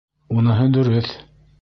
[0.37, 1.17] Уныһы дөрөҫ!